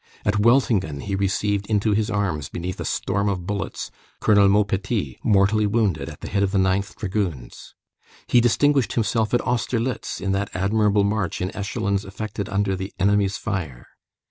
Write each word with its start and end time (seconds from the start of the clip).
At 0.25 0.39
Weltingen 0.39 1.01
he 1.01 1.13
received 1.13 1.67
into 1.67 1.91
his 1.91 2.09
arms, 2.09 2.49
beneath 2.49 2.79
a 2.79 2.85
storm 2.85 3.29
of 3.29 3.45
bullets, 3.45 3.91
Colonel 4.19 4.49
Maupetit, 4.49 5.19
mortally 5.23 5.67
wounded 5.67 6.09
at 6.09 6.21
the 6.21 6.27
head 6.27 6.41
of 6.41 6.49
the 6.49 6.57
9th 6.57 6.95
Dragoons. 6.95 7.75
He 8.25 8.41
distinguished 8.41 8.93
himself 8.93 9.31
at 9.35 9.41
Austerlitz 9.45 10.19
in 10.19 10.31
that 10.31 10.49
admirable 10.55 11.03
march 11.03 11.39
in 11.39 11.55
echelons 11.55 12.03
effected 12.03 12.49
under 12.49 12.75
the 12.75 12.91
enemy's 12.99 13.37
fire. 13.37 13.89